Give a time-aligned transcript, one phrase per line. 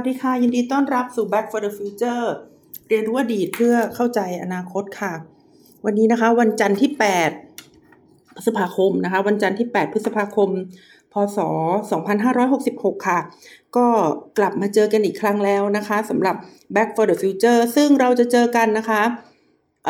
[0.00, 2.24] สวัสดีค่ะ ยินดีต้อนรับสู่ Back for the Future
[2.88, 5.12] เรียนรู้อดีตเพื่อเข้าใจอนาคตค่ะ
[5.84, 6.90] วันนี้นะคะ วันจันทร์ที่
[7.60, 10.50] 8 พฤษภาคมนะคะ วันจันทร์ที่ 8 พฤษภาคม
[11.12, 11.38] พศ
[12.22, 13.18] 2566 ค่ะ
[13.76, 13.86] ก็
[14.38, 16.36] กลับมาเจอกันอีกครั้งแล้วนะคะสำหรับ
[16.74, 19.02] Back for the Future ซึ่งเราจะเจอกันนะคะ
[19.86, 19.88] เ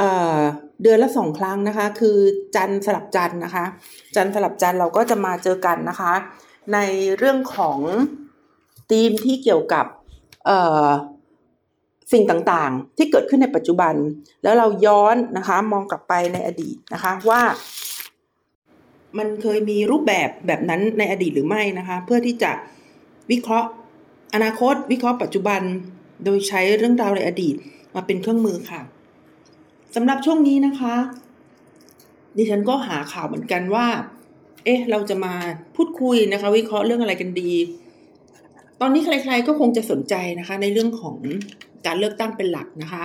[0.82, 2.18] เดือนละสองครั้งนะคะ คือ
[2.56, 3.64] จันทร์สลับจันทร์นะคะ
[4.16, 6.12] จันทร์สลับจันทร์เราก็จะมาเจอกันนะคะ
[6.72, 6.78] ใน
[7.18, 7.80] เรื่องของ
[8.94, 9.86] ธีมที่เกี่ยวกับ
[12.12, 13.94] สิ่งต่างๆ ที่เกิดขึ้นในปัจจุบัน
[14.42, 17.42] แล้วเราย้อนนะคะ มองกลับไปในอดีตนะคะว่า
[19.18, 22.52] มันเคยมีรูปแบบแบบนั้นในอดีตหรือไม่นะคะ เพื่อที่จะ
[23.30, 23.68] วิเคราะห์
[24.34, 25.60] อนาคต วิเคราะห์ปัจจุบัน
[26.24, 27.54] โดยใช้เรื่องราวในอดีต
[27.94, 28.80] มาเป็นเครื่องมือค่ะ
[29.94, 30.94] สำหรับช่วงนี้นะคะ
[32.36, 33.86] ดิฉันก็หาข่าวเหมือนกันว่า
[34.64, 35.34] เอ๊ะ เราจะมา
[35.76, 37.52] พูดคุยนะคะ วิเคราะห์เรื่องอะไรกันดี
[38.80, 41.16] ตอนนี้ใคร ๆ ก็คงจะสนใจนะคะ ในเรื่องของ
[41.86, 43.04] การเลือกตั้งเป็นหลักนะคะ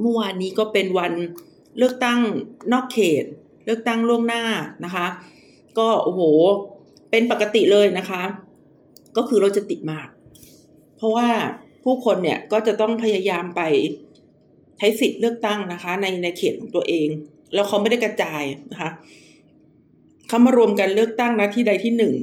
[0.00, 1.12] เมื่อวานนี้ก็เป็นวัน
[1.78, 2.20] เลือกตั้ง
[2.72, 3.24] นอกเขต
[3.64, 4.44] เลือกตั้งล่วงหน้า
[4.84, 5.06] นะคะ
[5.78, 6.20] ก็โอ้โห
[7.10, 8.22] เป็นปกติเลยนะคะ
[9.16, 10.08] ก็คือเราจะติดมาก
[10.96, 11.28] เพราะว่า
[11.84, 13.62] ผู้คนเนี่ยก็จะต้องพยายามไป
[14.78, 17.08] ใช้สิทธิ์เลือกตั้งนะคะ ในในเขตของตัวเอง
[17.54, 18.90] แล้วเขาไม่ได้กระจายนะคะ
[20.28, 22.14] เขามารวมกันเลือกตั้งนะที่ใดที่หนึ่ง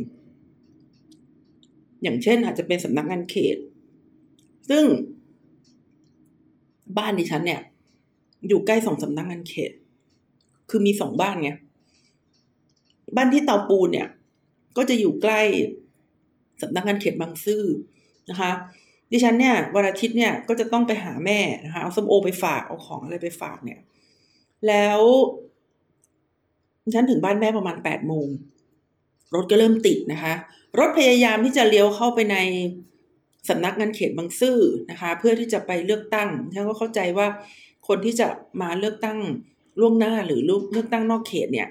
[2.03, 3.57] อย่างเช่น อาจจะเป็นสำนักงานเขต
[4.69, 4.83] ซึ่ง
[6.97, 7.61] บ้านดิฉันเนี่ย
[8.47, 9.71] อยู่ใกล้สองสำนักงานเขต
[10.69, 11.51] คือมีสองบ้านไง
[13.15, 14.07] บ้านที่เตาปูนเนี่ย
[14.77, 15.41] ก็จะอยู่ใกล้
[16.61, 17.63] สำนักงานเขตบางซื่อ
[18.29, 18.51] นะคะ
[19.11, 23.79] ดิฉันเนี่ยวันอาทิตย์เนี่ยก็จะต้องไปหาแม่นะคะเอาส้มโอไปฝากเอาของอะไรไปฝากเนี่ย
[24.67, 25.01] แล้ว
[26.93, 28.27] ฉันถึงบ้านแม่ประมาณแปดโมง
[29.35, 30.33] รถก็เริ่มติดนะคะ
[30.79, 32.37] รถพยายามที่จะเลี้ยวเข้าไปใน
[33.49, 34.57] สำนักงานเขตบางซื่อ
[34.89, 37.27] นะคะ เพื่อที่จะไปเลือกตั้งฉันก็เข้าใจว่า
[37.87, 38.27] คนที่จะ
[38.61, 39.17] มาเลือกตั้ง
[39.79, 41.67] ล่วงหน้าหรือเลือกตั้งนอกเขตเนี่ย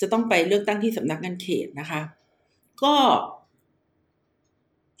[0.00, 2.00] จะต้องไปเลือกตั้งที่สำนักงานเขตนะคะ
[2.82, 2.94] ก็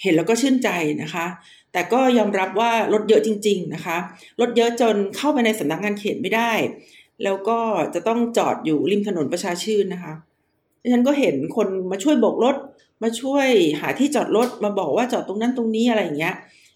[0.02, 0.68] เห็นแล้วก็ชื่นใจ
[1.02, 1.26] นะคะ
[1.72, 3.96] แต่ก็ยอมรับว่ารถเยอะจริง ๆนะคะ
[4.40, 6.52] รถเยอะจนเข้าไปในสำนักงานเขตไม่ได้
[7.24, 7.58] แล้วก็
[7.94, 10.12] จะต้องจอดอยู่ริมถนนประชาชื่นนะคะ
[10.92, 12.56] ฉันก็เห็นคนมาช่วยโบกรถ
[13.02, 13.48] มาช่วย
[13.80, 16.34] หาที่จอดรถ มาบอกว่าจอดตรงนั้นตรงนี้อะไรอย่างเงี้ย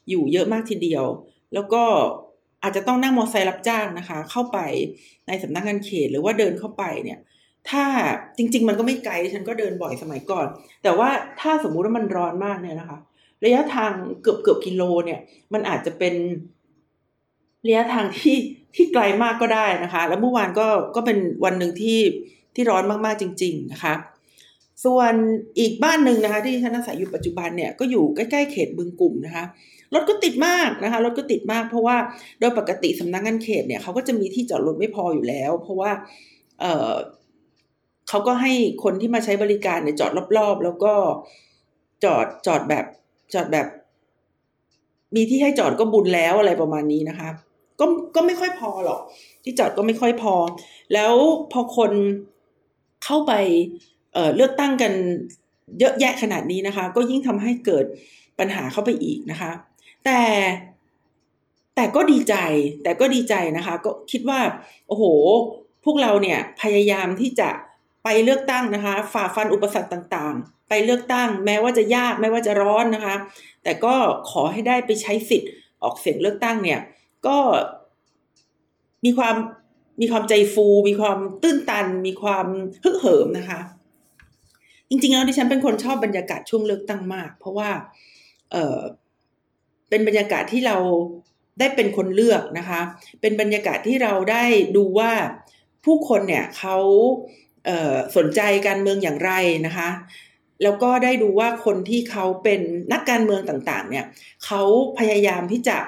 [0.09, 1.05] อยู่เยอะมากทีเดียว
[1.55, 1.83] แล้วก็
[2.63, 4.59] อาจจะต้องนั่งมอเตอร์ไซค์รับจ้างนะคะ เข้าไป
[5.27, 7.19] ในสำนักงานเขตหรือว่าเดินเข้าไปเนี่ย
[7.71, 7.85] ถ้า
[8.37, 10.47] จริง ๆ มันก็ไม่ไกลฉันก็เดินบ่อยสมัยก่อน
[10.83, 11.09] แต่ว่า
[11.41, 12.99] ถ้าสมมุติว่ามันร้อนมากเนี่ยนะคะ
[13.45, 13.93] ระยะทาง
[14.23, 15.21] เกือบเกือบกิโลเนี่ย
[15.53, 16.15] มันอาจจะเป็น
[17.67, 18.37] ระยะทางที่
[18.75, 21.99] ที่ไกลมากก็ได้นะคะ แล้วเมื่อวานก็ก็เป็นวันหนึ่งที่
[22.55, 23.95] ที่ร้อนมากๆจริง ๆ นะคะ
[24.85, 25.15] ส่วน
[25.59, 29.45] อีกบ้านหนึ่งนะคะ ที่ฉันอาศัยอยู่ปัจจุบันเนี่ยก็อยู่ใกล้ๆเขตบึงกลุ่มนะคะ
[29.95, 31.97] รถก็ติดมากนะคะรถก็ติดมากเพราะว่า
[32.41, 35.91] โดยปกติสำนักงานเขตเนี่ยเขาก็จะมีที่จอดรถไม่พออยู่แล้ว เพราะว่า
[36.61, 36.93] เออ
[38.09, 38.53] เขาก็ให้
[38.85, 40.93] คนที่มาใช้บริการเนี่ยจอดรอบๆ แล้วก็
[42.05, 42.85] จอดจอดแบบ
[43.35, 43.67] จอดแบบ
[45.17, 47.29] มีที่ให้จอดก็บุญแล้วอะไรประมาณนี้นะคะ
[47.81, 49.01] ก็ก็ไม่ค่อยพอหรอก
[49.45, 50.35] ที่จอดก็ไม่ค่อยพอ
[50.93, 51.13] แล้ว
[51.53, 51.93] พอคน
[53.05, 53.33] เข้าไป
[54.13, 54.93] เเลือกตั้งกัน
[55.79, 57.85] เยอะแยะขนาดนี้นะคะ ก็ยิ่งทำให้เกิด
[58.39, 59.51] ปัญหาเข้าไปอีกนะคะ
[60.05, 60.21] แต่
[61.77, 62.35] แต่ก็ดีใจ
[62.83, 64.41] แต่ก็ดีใจนะคะ ก็คิดว่า
[64.89, 65.05] โอ้โห
[65.85, 67.51] พวกเราเนี่ยพยายามที่จะ
[68.05, 73.17] ไปเลือกตั้งนะคะ ฝ่าฟันอุปสรรคต่างๆ ไปเลือกตั้ง แม้ว่าจะยากแม้ว่าจะร้อนนะคะ
[73.63, 73.95] แต่ก็
[74.31, 75.51] ขอให้ได้ไปใช้สิทธิ์
[75.83, 76.81] ออกเสียงเลือกตั้งเนี่ย
[77.27, 77.39] ก็
[79.05, 79.35] มีความ
[80.01, 82.47] มีความใจฟู มีความตื้นตัน มีความ
[82.85, 83.61] ฮึกเหิมนะคะ
[84.89, 87.71] จริงๆแล้วดิฉันเป็นคนชอบบรรยากาศช่วงเลือกตั้งมาก เพราะว่า
[88.53, 88.79] เออ
[89.89, 90.77] เป็นบรรยากาศที่เรา
[91.59, 92.81] ได้เป็นคนเลือกนะคะ
[93.21, 94.45] เป็นบรรยากาศที่เราได้
[94.77, 95.13] ดูว่า
[95.85, 96.77] ผู้คนเนี่ยเขา
[97.65, 99.33] เสนใจการเมืองอย่างไร
[99.67, 99.89] นะคะ
[100.63, 102.61] แล้วก็ได้ดูว่าคนที่เขาเป็น
[102.93, 104.07] นักการเมืองต่างๆ เนี่ย
[104.45, 104.63] เขา
[104.99, 105.79] พยายามที่จะ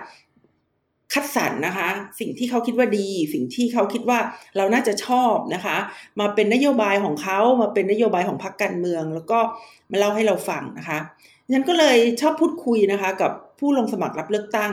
[1.13, 1.89] คัดสรรนะคะ
[2.21, 4.19] สิ่งที่เขาคิดว่าดี สิ่งที่เขาคิดว่า
[4.57, 5.77] เราน่าจะชอบนะคะ
[6.21, 9.39] มาเป็นนโยบายของเขามาเป็นนโยบายของพรรคการเมือง แล้วก็
[9.91, 10.99] มาเล่าให้เราฟังนะคะ
[11.55, 14.73] ฉันก็เลยชอบพูดคุยนะคะ กับผู้ลงสมัครรับเลือกตั้ง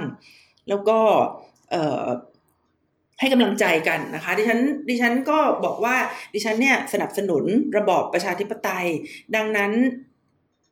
[0.70, 1.00] แล้วก็
[3.20, 5.96] ให้กำลังใจกันนะคะ ดิฉันดิฉันก็บอกว่า
[6.34, 7.44] ดิฉันเนี่ยสนับสนุน
[7.78, 8.88] ระบอบประชาธิปไตย
[9.36, 9.72] ดังนั้น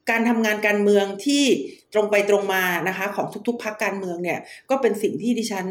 [0.10, 1.46] การทำงานการเมืองที่
[1.94, 4.40] ตรงไปตรงมานะคะ ของทุกๆพักการเมืองเนี่ย
[4.70, 5.66] ก็เป็นสิ่งที่ดิฉัน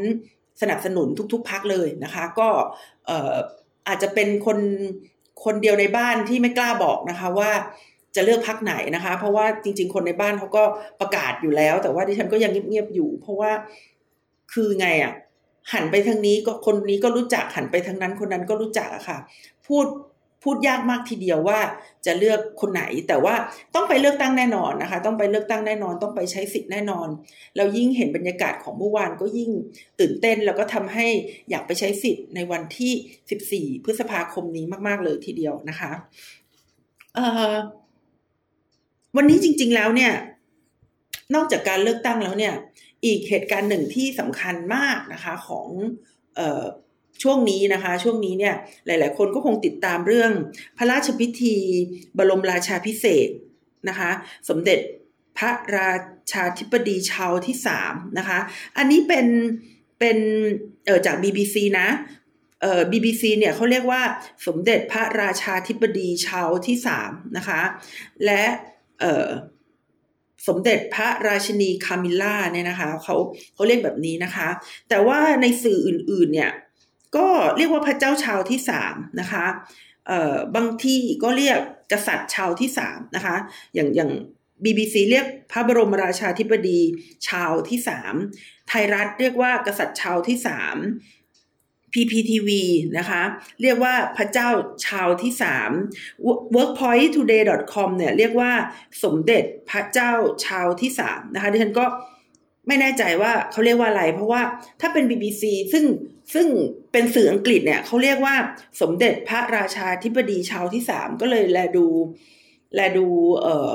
[0.60, 2.48] สนับสนุนทุก ๆพักเลยนะคะ ก็
[3.88, 4.58] อาจจะเป็นคน
[5.44, 7.50] คนเดียวในบ้านที่ไม่กล้าบอกนะคะว่า
[8.16, 10.62] จะเลือกพักไหนนะคะ เพราะว่าจริง ๆ คนในบ้านเขาก็
[11.00, 13.50] ประกาศอยู่แล้ว แต่ว่าดิฉันก็ยังเงียบๆอยู่ เพราะว่า
[14.52, 15.12] คือไงอะ่ะ
[15.72, 19.18] หันไปทางนี้ก็คนนี้ก็รู้จักหันไปทางนั้นคนนั้นก็รู้จักอะค่ะ
[19.66, 19.86] พูด
[20.44, 21.60] พูดยากมากทีเดียวว่า
[22.06, 23.34] จะเลือกคนไหน แต่ว่า
[23.74, 27.08] ต้องไปเลือกตั้งแน่นอนนะคะ ต้องไปเลือกตั้งแน่นอน ต้องไปใช้สิทธิ์แน่นอน
[27.56, 29.50] แล้วยิ่งเห็นบรรยากาศของเมื่อวานก็ยิ่ง
[30.00, 31.06] ตื่นเต้น แล้วก็ทำให้
[31.50, 35.90] อยากไปใช้สิทธิ์ในวันที่ 14 พฤษภาคมนี้มากๆเลยทีเดียวนะคะ
[39.16, 40.12] วันนี้จริง ๆแล้วเนี่ย
[41.34, 42.54] นอกจากการเลือกตั้งแล้วเนี่ย
[43.04, 45.68] อีกเหตุการณ์หนึ่งที่สำคัญมากนะคะ ของ
[47.22, 48.54] ช่วงนี้นะคะ ช่วงนี้เนี่ย
[48.86, 50.32] หลาย ๆ คนก็คงติดตามเรื่อง
[50.78, 51.56] พระราชพิธี
[52.18, 53.28] บรมราชาพิเศษ
[53.88, 54.10] นะคะ
[54.48, 54.78] สมเด็จ
[55.38, 55.90] พระรา
[56.32, 58.38] ชาธิบดีชาวที่สามนะคะ
[58.76, 59.26] อันนี้เป็น
[59.98, 60.18] เป็น
[60.86, 61.88] เออจาก BBC นะ
[62.62, 64.02] เอ่อ BBC เนี่ยเขาเรียกว่า
[64.46, 67.60] สมเด็จพระราชาธิบดีชาวที่สามนะคะ
[68.24, 68.42] และ
[69.00, 69.28] เอ่อ
[70.48, 73.16] สมเด็จพระราชินีคามิล่าเนี่ยนะคะเขา
[73.54, 74.48] เขาเรียกแบบนี้นะคะ
[74.88, 76.50] แต่ว่าในสื่ออื่น ๆ เนี่ย
[77.16, 77.26] ก็
[77.56, 79.46] เรียกว่าพระเจ้าชาวที่สามนะคะ
[80.06, 81.58] เอ่อบางที่ก็เรียก
[81.92, 83.36] กษัตริย์ชาวที่สามนะคะ
[83.74, 84.10] อย่างอย่าง
[84.64, 86.80] BBC เรียกพระบรมราชาธิบดี
[87.28, 88.14] ชาวที่สาม
[88.68, 90.76] ไทยรัฐเรียกว่ากษัตริย์ชาวที่สาม
[91.92, 92.48] PPTV
[92.98, 93.22] นะคะ
[93.62, 94.48] เรียกว่าพระเจ้า
[94.86, 95.70] ชาวที่สาม
[96.56, 98.52] workpointtoday.com เนี่ยเรียกว่า
[99.04, 100.12] สมเด็จพระเจ้า
[100.46, 101.86] ชาวที่สามนะคะดิฉันก็
[102.68, 104.42] ไม่แน่ใจว่าเขาเรียกว่าอะไร เพราะว่า
[104.80, 105.42] ถ้าเป็น BBC
[105.72, 105.84] ซึ่ง
[106.34, 106.46] ซึ่ง
[106.92, 108.34] เป็นสื่ออังกฤษเนี่ยเขาเรียกว่า
[108.80, 111.86] สมเด็จพระราชาธิบดีชาวที่สามก็เลยแลดู
[112.74, 113.06] แลดู
[113.42, 113.72] เออ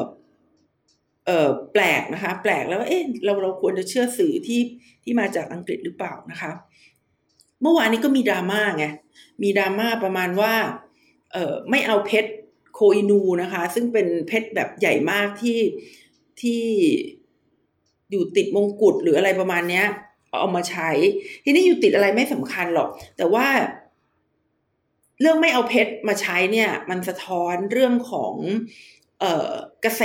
[1.26, 4.62] เออแปลกนะคะ แปลกแล้วว่าเอ๊ะเราเราควรจะเชื่อสื่อที่
[5.04, 6.52] ที่มาจากอังกฤษหรือเปล่านะคะ
[7.62, 8.86] เมื่อวานนี้ก็มีดราม่าไง
[9.44, 10.54] มีดราม่าประมาณว่า
[11.34, 12.32] เออไม่เอาเพชร
[12.74, 15.60] โคอินูนะคะ ซึ่งเป็นเพชรแบบใหญ่มากที่
[16.42, 16.64] ที่
[18.14, 19.86] อยู่ติดมงกุฎหรืออะไรประมาณเนี้ย
[20.40, 20.90] เอามาใช้
[21.44, 23.48] ทีนี้อยู่ติดอะไรไม่สำคัญหรอก แต่ว่า
[25.22, 28.36] เรื่องไม่เอาเพชรมาใช้เนี่ย มันสะท้อนเรื่องของ
[29.20, 29.52] เออ
[29.86, 30.04] กระแส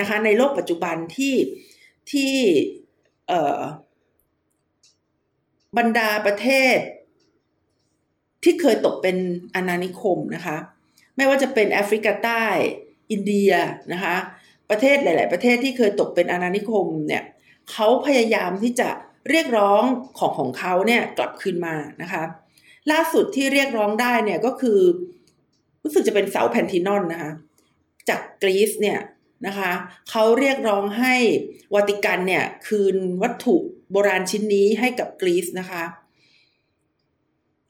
[0.00, 1.34] นะคะ ในโลกปัจจุบันที่
[2.10, 2.32] ที่
[3.28, 3.32] เอ
[5.78, 6.76] บรรดาประเทศ
[8.44, 9.16] ที่เคยตกเป็น
[9.54, 10.56] อาณานิคมนะคะ
[11.16, 12.44] ไม่ว่าจะเป็นแอฟริกาใต้
[13.10, 13.52] อินเดีย
[13.92, 14.16] นะคะ
[14.70, 17.22] ประเทศหลาย ๆ ประเทศที่เคยตกเป็นอาณานิคมเนี่ย
[17.72, 18.88] เขาพยายามที่จะ
[19.30, 19.82] เรียกร้อง
[20.18, 22.22] ของของเขาเนี่ยกลับคืนมานะคะ
[22.90, 24.80] ล่าสุดที่เรียกร้องได้เนี่ยก็คือ
[25.82, 27.32] รู้สึกจะเป็นเสาแพนทินอนนะคะ
[28.08, 28.98] จากกรีซเนี่ย
[29.46, 29.72] นะคะ
[30.10, 31.14] เขาเรียกร้องให้
[31.74, 33.56] วาติกันเนี่ยคืนวัตถุ
[33.90, 35.84] โบราณชิ้นนี้ให้กับกรีซนะคะ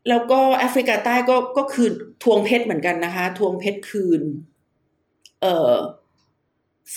[0.09, 1.93] แล้วก็แอฟริกาใต้ก็ก็คืน
[2.25, 4.23] ทวงเพชรเหมือนกันนะคะ ทวงเพชรคืน
[5.43, 5.75] เออ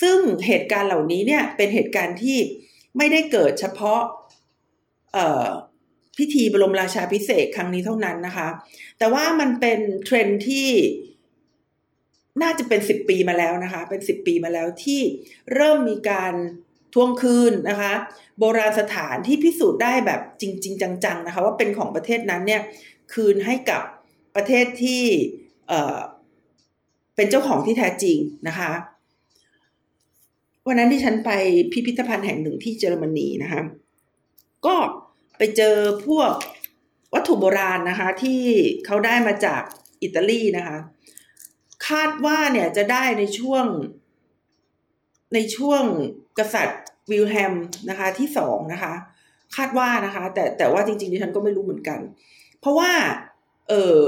[0.00, 2.38] ซึ่งเหตุการณ์เหล่านี้เนี่ยเป็นเหตุการณ์ที่
[2.96, 4.00] ไม่ได้เกิดเฉพาะ
[6.18, 8.48] พิธีบรมราชาพิเศษครั้งนี้เท่านั้นนะคะ
[8.98, 10.68] แต่ว่ามันเป็นเทรนที่
[12.42, 15.00] น่าจะเป็นสิบปีมาแล้วนะคะ เป็นสิบปีมาแล้วที่
[15.54, 16.34] เริ่มมีการ
[16.94, 17.92] ทวงคืนนะคะ
[18.38, 22.62] โบราณสถานที่พิสูจน์ได้แบบจริง ๆ จังๆนะคะว่าเป็นของประเทศนั้นเนี่ย
[23.12, 23.82] คืนให้กับ
[24.34, 25.04] ประเทศที่
[25.68, 28.18] เเป็นเจ้าของที่แท้จริง
[28.48, 28.70] นะคะ
[30.66, 31.30] วันนั้นที่ฉันไป
[31.72, 33.62] พิพิธภัณฑ์แห่งหนึ่งที่เยอรมนีนะคะ
[34.66, 34.76] ก็
[35.38, 35.76] ไปเจอ
[36.06, 36.32] พวก
[37.14, 38.42] วัตถุโบราณนะคะ ที่
[38.86, 39.62] เขาได้มาจาก
[40.02, 40.76] อิตาลีนะคะ
[41.88, 43.64] คาดว่าเนี่ยจะได้ในช่วง
[45.34, 45.82] ในช่วง
[46.38, 47.54] กษัตริย์วิลแฮม
[47.90, 48.94] นะคะ ที่สองนะคะ
[49.56, 52.00] คาดว่านะคะ แต่แต่ว่าจริงๆดิฉันก็ไม่รู้เหมือนกัน
[52.60, 52.90] เพราะว่า
[53.68, 54.00] เออ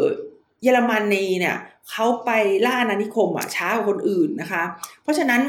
[0.63, 1.57] เยอรมนีเนี่ย
[1.91, 2.31] เขาไป
[2.67, 4.63] ล่าอาณานิคมอะช้ากว่าคนอื่นนะคะ
[5.03, 5.41] เพราะฉะนั้น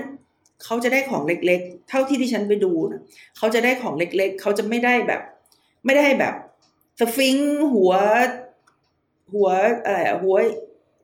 [0.64, 3.02] เขาจะได้ของเล็ก ๆ เท่าที่ที่ฉันไปดูนะ
[3.38, 5.22] เขาจะได้ของเล็ก ๆ เขาจะไม่ได้แบบ
[5.86, 6.34] ไม่ได้แบบ
[7.00, 7.38] สฟิง
[7.74, 7.94] หัว
[9.34, 9.50] หัว
[9.86, 10.38] อะไรหัว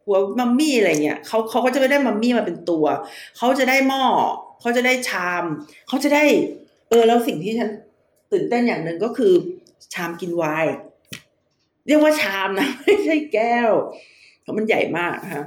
[0.05, 2.85] หัวมัมมี่อะไรเงี้ยเขาเขาก็จะไม่ได้มัมมี่มาเป็นตัว
[3.37, 4.03] เขาจะได้หม้อ
[4.61, 5.43] เขาจะได้ชาม
[5.87, 6.23] เขาจะได้
[6.89, 7.69] เออแล้วสิ่งที่ฉัน
[8.31, 9.33] ตื่นเต้นอย่างหนึ่งก็คือ
[9.93, 10.73] ชามกินไวน์
[11.87, 13.71] เรียกว่าชามนะไม่ใช่แก้ว
[14.41, 15.43] เพราะมันใหญ่มากนะคะ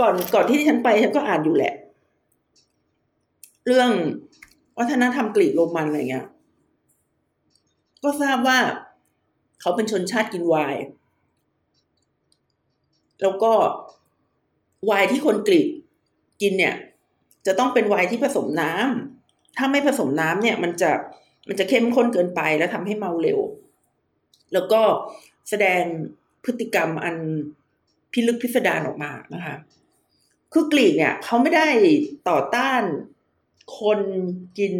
[0.00, 1.74] ก่อนก่อนที่ฉันไปฉันก็อ่านอยู่แหละ
[3.72, 3.92] เรื่อง
[4.78, 6.26] วัฒนธรรมกรีกโรมันอะไรเงี้ย
[8.02, 8.58] ก็ทราบว่า
[9.60, 10.82] เขาเป็นชนชาติกินไวน์
[13.22, 13.52] แล้วก็
[14.86, 15.68] ไวน์ที่คนกรีก
[16.42, 16.74] กินเนี่ย
[17.46, 20.90] จะต้องเป็นไวน์ที่ผสมน้ำถ้าไม่ผสมน้ำเนี่ย มันจะ
[21.48, 23.38] มันจะเข้มข้นเกินไปแล้วทำให้เมาเร็ว
[24.52, 24.80] แล้วก็
[25.48, 25.82] แสดง
[26.44, 27.16] พฤติกรรมอัน
[28.12, 29.56] พิลึกพิสดารออกมานะคะ
[30.52, 31.68] คือกรีกเนี่ย เขาไม่ได้
[32.28, 32.82] ต่อต้าน
[33.78, 34.00] คน
[34.58, 34.74] กิน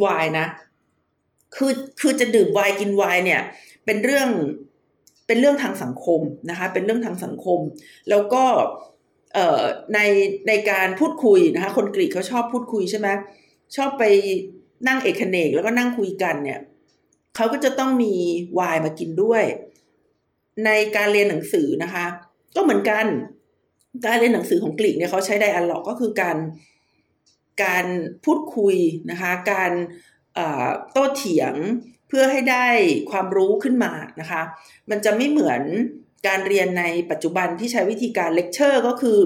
[0.00, 0.46] ไวน์นะ
[1.56, 3.42] คือคือจะดื่มไวน์กินไวน์เนี่ย
[3.84, 4.28] เป็นเรื่อง
[5.26, 7.60] เป็นเรื่องทางสังคมนะคะ เป็นเรื่องทางสังคม
[8.10, 8.44] แล้วก็
[9.34, 9.62] เอ่อ
[9.94, 9.98] ใน
[10.48, 13.08] ในการพูดคุยนะคะ คนกรีกเขาชอบพูดคุยใช่ไหม
[13.76, 14.04] ชอบไป
[14.88, 16.60] นั่งเอกเนกแล้วก็นั่งคุยกันเนี่ย
[17.36, 18.14] เขาก็จะต้องมี
[18.54, 19.44] ไวน์มากินด้วย
[20.64, 22.06] ในการเรียนหนังสือนะคะ
[22.56, 23.04] ก็เหมือนกัน
[24.06, 26.36] การเรียนหนังสือของกรีกเนี่ยเขาใช้ไดอะล็อกก็คือการ
[27.64, 27.86] การ
[28.24, 28.76] พูดคุย
[29.10, 29.72] นะคะ การ
[30.92, 31.54] โต้เถียง
[32.08, 32.66] เพื่อให้ได้
[33.10, 34.42] ความรู้ขึ้นมานะคะ
[34.90, 35.62] มันจะไม่เหมือน
[36.28, 39.18] การเรียนในปัจจุบันที่ใช้วิธีการเลคเชอร์ก็คือ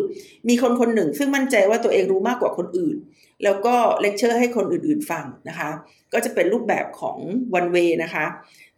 [0.48, 2.96] มีคนคนหนึ่งซึ่งมั่นใจว่าตัวเองรู้มากกว่าคนอื่น
[3.44, 5.70] แล้วก็เลคเชอร์ให้คนอื่นๆฟังนะคะ
[6.12, 7.18] ก็จะเป็นรูปแบบของ
[7.54, 8.26] one way นะคะ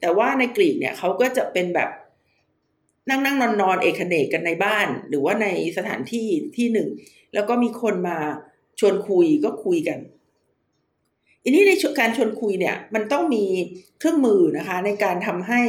[0.01, 1.91] แต่ว่าในกรีกเนี่ยเขาก็จะเป็นแบบ
[3.09, 6.89] นั่งนั่งนอนนอนเอกเขนกกันในบ้าน หรือว่าในสถานที่ที่หนึ่ง
[7.35, 8.19] แล้วก็มีคนมา
[8.79, 9.99] ชวนคุยก็คุยกัน
[11.43, 13.45] อันนี้ในการชวนคุยเนี่ย มันต้องมี
[13.99, 15.61] เครื่องมือนะคะ ในการทำให้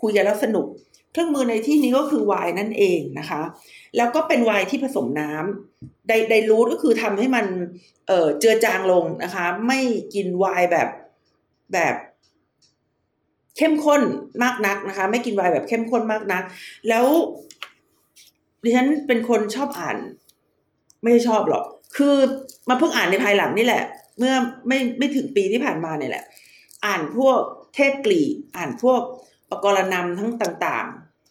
[0.00, 0.66] คุยกันแล้วสนุก
[1.12, 3.42] เครื่องมือในที่นี้ก็คือไวน์นั่นเองนะคะ
[3.96, 7.46] แล้วก็เป็นไวน์ที่ผสมน้ำไดไดรูทก็คือทำให้มัน
[8.06, 9.78] เออเจือจางลงนะคะ ไม่
[10.14, 10.88] กินไวน์แบบ
[11.72, 11.94] แบบ
[13.56, 14.02] เข้มข้น
[14.42, 16.42] มากนักนะคะ ไม่กินไวน์แบบเข้มข้นมากนัก
[16.88, 17.06] แล้ว
[18.62, 19.96] ดิฉันเป็นคนชอบอ่าน
[21.02, 21.64] ไม่ชอบหรอก
[21.96, 22.16] คือ
[22.68, 23.84] มาเพิ่งอ่านในภายหลังนี่แหละ
[24.18, 24.34] เมื่อ
[24.68, 26.24] ไม่ไม่ถึงปีที่ผ่านมาเนี่ยแหละ
[26.86, 27.38] อ่านพวก
[27.74, 28.22] เทพกรี
[28.56, 29.00] อ่านพวก
[29.50, 30.86] ปกรณำทั้งต่าง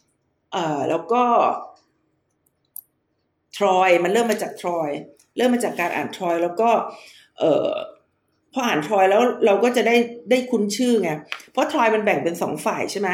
[0.06, 1.24] ๆ เอ่อแล้วก็
[3.58, 4.90] ทรอยมันเริ่มมาจากทรอย
[5.38, 6.70] เริ่มมาจากการอ่านทรอย แล้วก็
[7.40, 7.70] เอ่อ
[8.54, 9.96] พออ่านทรอยแล้วเราก็จะได้
[10.30, 11.12] ได้คุ้นชื่อไง
[11.52, 13.10] เพราะทรอยมันแบ่งเป็นสองฝ่ายใช่ไหม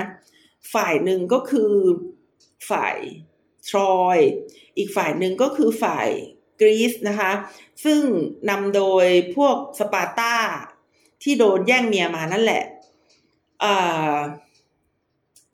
[0.73, 1.71] ฝ่ายหนึ่งก็คือ
[2.69, 2.97] ฝ่าย
[3.69, 4.17] ทรอย
[4.77, 6.09] อีกฝ่ายหนึ่งก็คือฝ่าย
[6.59, 7.31] กรีซนะคะ
[7.83, 7.99] ซึ่ง
[8.49, 10.33] นำโดยพวกสปาร์ตา
[11.23, 12.63] ที่โดนแย่งเมียมานั่นแหละ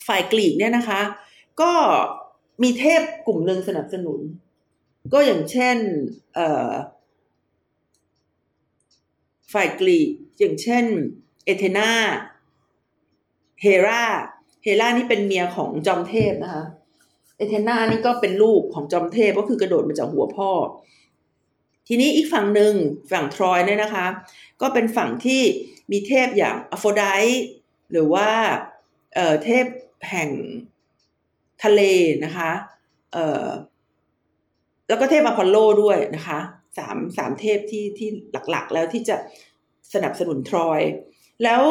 [0.08, 1.02] ฝ่ายกรีกเนี่ยนะคะ
[1.62, 1.74] ก็
[2.64, 4.20] มีเทพกลุ่มหนึ่งสนับสนุน
[5.14, 5.78] ก็อย่างเช่น
[9.54, 10.86] ฝ่ายกรีกอย่างเช่น
[11.46, 11.92] เอเธนา
[13.62, 14.04] เฮรา
[14.64, 16.66] เฮรานี่เป็นเมียของจอมเทพนะคะ
[17.44, 20.52] เอเธนานี่ก็เป็นลูกของจอมเทพก็คือกระโดดมาจากหัวพ่อ
[21.88, 22.74] ทีนี้อีกฝั่งหนึ่ง
[23.12, 24.06] ฝั่งทรอยเนี่ยนะคะ
[24.62, 25.42] ก็เป็นฝั่งที่
[25.92, 27.04] มีเทพอย่างอโฟได
[27.92, 28.30] หรือว่า
[29.16, 29.66] เอ่อเทพ
[30.10, 30.30] แห่ง
[31.64, 31.82] ทะเล
[32.26, 32.52] นะคะ
[33.14, 33.48] เอ่อ
[34.88, 36.40] แล้วก็เทพอพอลโลด้วยนะคะ
[36.78, 38.10] สามสามเทพที่ที่
[38.50, 39.16] หลักๆ แล้วที่จะ
[39.94, 40.82] สนับสนุนทรอย
[41.44, 41.62] แล้ว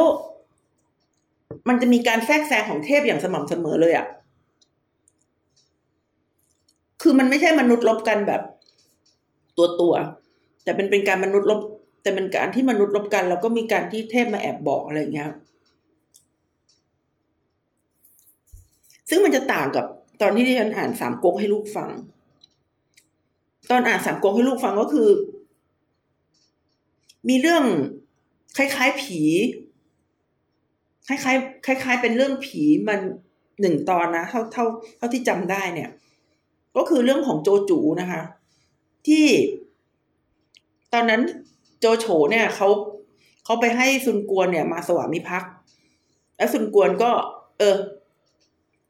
[1.69, 4.07] มันจะมีการแทรกแซงของเทพอย่างสม่ำเสมอเลยอะ่ะ
[7.03, 8.43] คือมันไม่ใช่มนุษย์ลบกันแบบ
[9.57, 9.95] ตัวตัว
[10.65, 11.61] แต่เป็นเป็นการมนุษย์ลบ
[12.03, 15.31] แต่เป็นการที่มนุษย์ลบกัน แล้วก็มีการที่เทพมาแอบบอกอะไรเงี้ย
[19.09, 19.87] ซึ่งมันจะต่างกับ
[20.21, 21.91] ตอนที่ที่ฉันอ่านสามก๊กให้ลูกฟัง
[23.71, 25.09] ตอนอ่านสามก๊กให้ลูกฟังก็คือ
[27.29, 27.65] มีเรื่อง
[28.57, 29.21] คล้ายๆผี
[31.09, 33.01] คล้ายๆคล้าย ๆ เป็นเรื่องผีมัน
[33.61, 34.65] หนึ่งตอนนะเท่าเท่า
[34.97, 35.91] เท่าที่จำได้เนี่ย
[36.77, 38.23] ก็คือเรื่องของโจจูนะคะ
[39.07, 39.27] ที่
[40.93, 41.23] ตอนนั้น
[41.81, 42.69] โจโฉเนี่ยเขา
[43.45, 45.53] เขาไปให้ซุนกวนเนี่ย มาสวามิภักดิ์
[46.37, 47.11] แล้วซุนกวนก็
[47.59, 47.77] เออ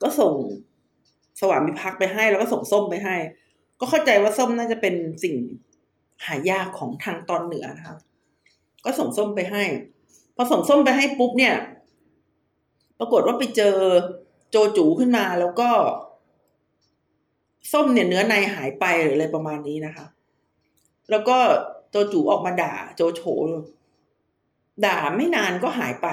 [0.03, 0.33] ก็ส่ง
[1.41, 3.17] สวามิภักดิ์ไปให้ แล้วก็ส่งส้มไปให้
[3.81, 5.37] ก็เข้าใจว่าส้มน่าจะเป็นสิ่ง
[6.27, 7.97] หายากของทางตอนเหนือนะคะ
[8.85, 9.65] ก็ส่งส้มไปให้
[10.37, 11.55] พอส่งส้มไปให้ปุ๊บเนี่ย
[12.99, 13.75] ปรากฏว่าไปเจอ
[14.51, 15.69] โจจูขึ้นมาแล้วก็
[17.73, 20.07] ส้มเนี่ยเนื้อในหายไปหรืออะไรประมาณนี้นะคะ
[21.11, 21.37] แล้วก็
[21.91, 23.23] โจจูออกมาด่า โจโฉ
[24.87, 26.09] ด่าไม่นานก็หายไป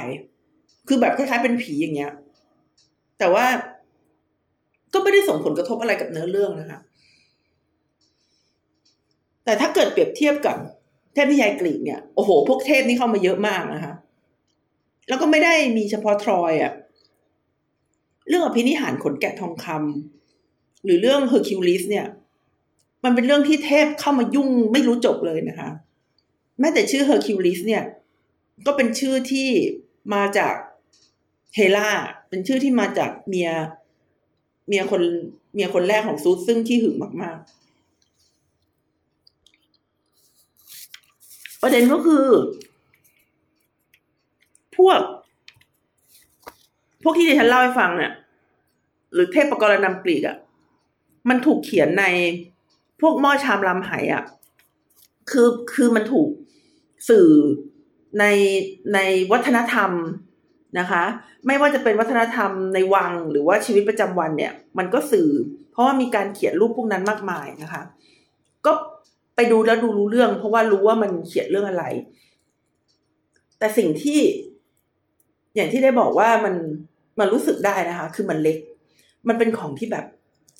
[0.87, 2.13] คือแบบคล้ายๆเป็นผีอย่างเงี้ย
[3.19, 3.45] แต่ว่า
[4.93, 6.79] ก็ไม่ได้ส่งผลกระทบอะไรกับเนื้อเรื่องนะคะ
[9.45, 10.57] แต่ถ้าเกิดเปรียบเทียบกับ
[11.13, 13.93] เทพนิยายกรีกเนี่ยโอ้โห พวกเทพนี่เข้ามาเยอะมากนะคะ
[15.07, 16.73] แล้วก็ไม่ได้มีเฉพาะทรอยอะ
[18.27, 20.18] เรื่องอภินิหารขนแกะทองคำ
[20.83, 22.07] หรือเรื่องเฮอร์คิวลิสเนี่ย
[23.03, 25.69] มันเป็นเรื่องที่เทพเข้ามายุ่งไม่รู้จบเลยนะคะ
[26.59, 27.83] แม้แต่ชื่อเฮอร์คิวลิสเนี่ย
[28.65, 29.49] ก็เป็นชื่อที่
[30.13, 30.53] มาจาก
[31.55, 31.89] เฮร่า
[32.29, 33.49] เป็นชื่อที่มาจากเมีย
[34.67, 35.01] เมียคน
[35.53, 37.49] เมียคนแรกของซุสซึ่งที่หึงมาก ๆ
[41.61, 42.25] ประเด็นก็คือ
[44.77, 44.99] พวก
[47.03, 48.11] พวกที่ดิฉันเล่าให้ฟังเนี่ย
[49.13, 50.37] หรือเทพปกรณ์นำกรีกอะ่ะ
[51.29, 52.05] มันถูกเขียนใน
[53.01, 54.23] พวกหม้อชามลำไหอะ
[55.29, 56.29] คือคือมันถูก
[57.09, 57.29] สื่อ
[58.19, 58.25] ใน
[58.93, 58.99] ใน
[59.31, 59.91] วัฒนธรรม
[60.79, 61.03] นะคะ
[61.47, 65.29] ไม่ว่าจะเป็นวัฒนธรรมในวังหรือว่าชีวิตประจำวันเนี่ย มันก็สื่อ
[65.71, 67.83] เพราะว่ามีการเขียนรูปพวกนั้นมากมายนะคะ
[68.65, 68.71] ก็
[69.35, 71.85] ไปดูแล้วดูรู้เรื่อง เพราะว่ารู้ว่ามันเขียนเรื่องอะไร
[73.59, 74.19] แต่สิ่งที่
[75.55, 76.55] อย่างที่ได้บอกว่ามัน
[77.19, 78.57] มันรู้สึกได้นะคะ คือมันเล็ก
[79.27, 80.05] มันเป็นของที่แบบ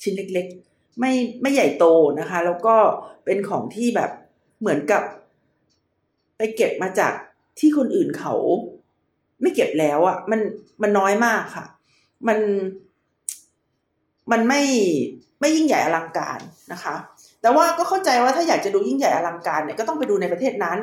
[0.02, 1.84] ชิ้นเล็กๆ ไม่ไม่ใหญ่โต
[2.20, 2.76] นะคะ แล้วก็
[3.24, 4.10] เป็นของที่แบบ
[4.60, 5.02] เหมือนกับ
[6.36, 7.12] ไปเก็บมาจาก
[7.58, 8.34] ที่คนอื่นเขา
[9.42, 10.40] ไม่เก็บแล้วอะ่ะ มัน
[10.82, 11.64] มันน้อยมากค่ะ
[12.28, 12.38] มัน
[14.32, 14.62] มันไม่
[15.40, 16.38] ไม่ยิ่งใหญ่อลังการ
[16.72, 16.94] นะคะ
[17.42, 20.78] แต่ว่าก็เข้าใจว่าถ้าอยากจะดูยิ่งใหญ่อลังการเนี่ยก็ต้องไปดูในประเทศนั้น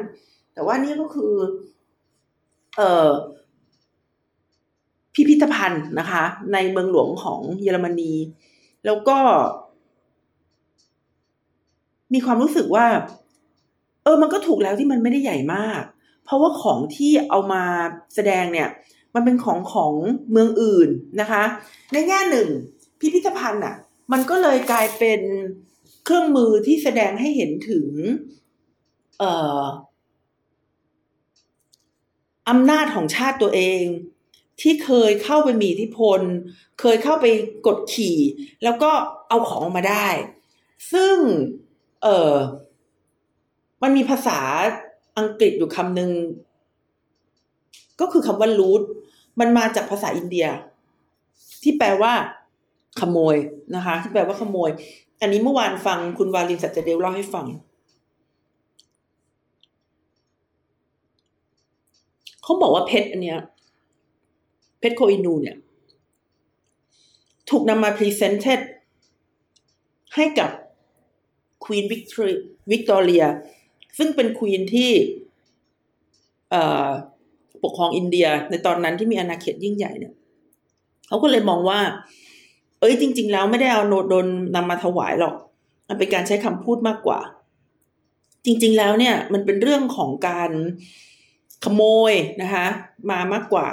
[0.54, 1.34] แต่ว่านี่ก็คือ
[2.78, 3.10] เอ่อ
[5.14, 8.14] พิพิธภัณฑ์นะคะ ในเมืองหลวงของเยอรมนี
[8.86, 9.20] แล้วก็
[12.14, 12.88] มีความรู้สึกว่า
[14.04, 15.84] เออ มันก็ถูกแล้วที่มันไม่ได้ใหญ่มาก
[16.24, 17.64] เพราะว่าของที่เอามา
[18.16, 18.70] แสดงเนี่ย
[19.16, 19.94] มันเป็นของของ
[20.32, 20.90] เมืองอื่น
[21.22, 21.44] นะคะ
[21.94, 22.48] ในแง่หนึ่ง
[23.00, 23.76] พิพิธภัณฑ์อะ
[24.12, 25.22] มันก็เลยกลายเป็น
[26.06, 27.88] เครื่องมือที่แสดงให้เห็นถึง
[29.20, 29.62] เอ่อ
[32.50, 33.84] อำนาจของชาติตัวเอง
[34.62, 36.20] ที่เคยเข้าไปมีอิทธิพล
[36.80, 37.26] เคยเข้าไป
[37.68, 38.18] กดขี่
[38.64, 38.92] แล้วก็
[39.30, 40.08] เอาของมาได้
[40.92, 41.16] ซึ่ง
[42.04, 42.34] เออ
[43.82, 44.40] มันมีภาษา
[45.18, 46.12] อังกฤษอยู่คำหนึ่ง
[48.00, 48.82] ก็คือคำว่ารูท
[49.40, 50.48] มันมาจากภาษาอินเดีย
[51.64, 52.14] ที่แปลว่า
[53.00, 53.36] ขโมย
[53.76, 54.70] นะคะ ที่แปลว่าขโมย
[55.22, 57.46] อันนี้เมื่อวานฟังคุณวาลินสัจเดลเล่าให้ฟัง
[62.44, 63.40] เขาบอกว่าเพชรอันเนี้ย
[64.80, 65.58] เพชรโคอินูร์เนี่ย
[67.50, 68.60] ถูกนำมา presented
[70.16, 70.50] ให้กับ
[71.64, 71.86] Queen
[72.72, 73.24] วิกตอเรีย
[73.98, 74.92] ซึ่งเป็น queen ที่
[77.64, 80.14] ปกครองอินเดียในตอนนั้นที่มีอาณาเขตยิ่งใหญ่เนี่ย
[81.08, 81.80] เขาก็เลยมองว่า
[82.80, 85.36] เอ้ยจริง ๆ แล้วไม่ได้เอาโนโดนนำมาถวายหรอก
[85.88, 87.20] มันเป็นการใช้คำพูดมากกว่า
[88.46, 90.52] จริง ๆ แล้วเนี่ย มันเป็นเรื่องของการ
[91.64, 92.66] ขโมยนะคะ
[93.10, 93.68] มามากกว่า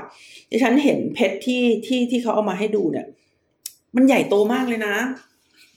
[0.51, 3.07] ที่ฉันเห็นเพชรที่ที่ที่เขาเอามาให้ดูเนี่ย
[3.94, 4.94] มันใหญ่โตมากเลยนะ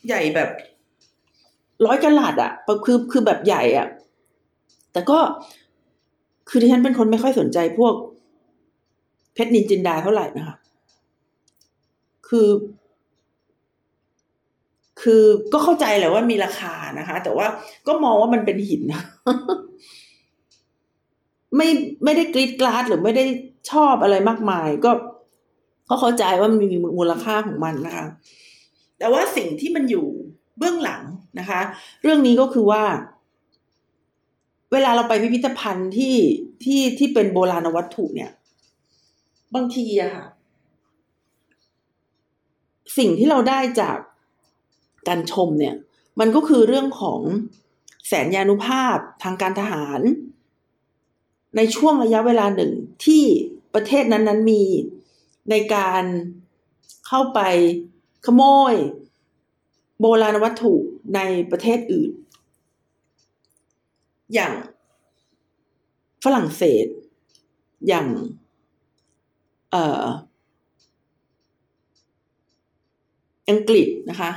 [0.08, 0.50] ใหญ่แบบ
[1.86, 2.52] ร้อยกะลัดอะ
[2.86, 3.88] คือคือแบบใหญ่อะ
[4.93, 5.20] แต่ก็
[6.50, 7.93] คือที่ฉันเป็นคนไม่ค่อยสนใจพวก
[9.34, 10.56] เพชรนินจินดาเท่าไหร่นะคะ
[12.28, 12.50] คือ
[15.02, 17.48] คือก็เข้าใจแหละว่ามีราคานะคะ แต่ว่า
[17.88, 19.04] ก็มองว่ามันเป็นหินนะ
[21.56, 21.70] ไม่
[22.04, 23.26] ไม่ได้กรีดกราดหรือไม่ได้
[23.72, 24.92] ชอบอะไรมากมาย ก็
[25.90, 28.06] ก็เข้าใจว่ามันมีมูลค่าของมันนะคะ
[28.98, 30.06] แต่ว่าสิ่งที่มันอยู่
[30.58, 31.02] เบื้องหลัง
[31.40, 31.62] นะคะ
[32.02, 32.84] เรื่องนี้ก็คือว่า
[34.72, 36.16] เวลาเราไปพิพิธภัณฑ์ที่
[36.64, 38.32] ที่ที่เป็นโบราณวัตถุเนี่ย
[39.56, 40.26] บางทีอะค่ะ
[42.98, 43.98] สิ่งที่เราได้จาก
[45.08, 45.76] การชมเนี่ย
[46.20, 47.22] มันก็คือเรื่องของ
[48.08, 50.02] แสนยานุภาพทางการทหาร
[51.58, 52.72] ในช่วงระยะเวลาหนึ่ง
[53.06, 53.24] ที่
[53.74, 54.63] ประเทศนั้นๆมี
[55.50, 56.04] ในการ
[57.08, 57.39] เข้าไป
[58.26, 58.41] ขโม
[58.74, 58.76] ย
[60.00, 60.74] โบราณวัตถุ
[61.15, 61.20] ใน
[61.52, 62.12] ประเทศอื่น
[64.34, 64.54] อย่าง
[66.24, 66.86] ฝรั่งเศส
[67.88, 68.08] อย่าง
[69.72, 70.06] เอ่อ
[73.50, 74.32] อังกฤษนะคะ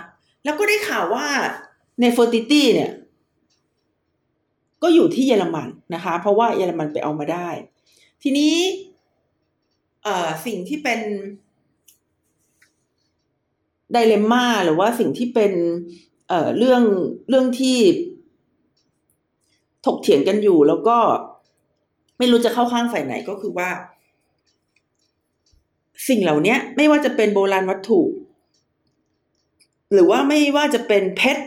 [0.45, 1.27] แล้วก็ได้ข่าวว่า
[2.01, 2.93] ในเฟอร์ติตี้เนี่ย
[4.83, 7.49] ก็อยู่ที่เยอรมันนะคะ เพราะว่าเยอรมันไปเอามาได้
[8.23, 8.55] ทีนี้
[10.47, 11.01] สิ่งที่เป็น
[13.93, 15.53] ไดเลม่าหรือว่าสิ่งที่เป็น
[16.29, 16.83] เเรื่อง
[17.29, 17.79] เรื่องที่
[19.87, 20.99] ถกเถียงกันอยู่ แล้วก็
[22.19, 23.71] ไม่รู้จะเข้าข้างฝ่ายไหนก็คือว่า
[26.09, 28.01] สิ่งเหล่านี้ไม่ว่าจะเป็นโบราณวัตถุ
[29.93, 31.45] หรือว่าไม่ว่าจะเป็นเพชร